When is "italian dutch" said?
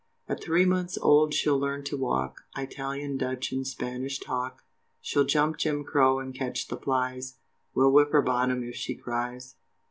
2.57-3.51